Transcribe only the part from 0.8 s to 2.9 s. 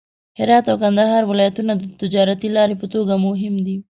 کندهار ولایتونه د تجارتي لارې په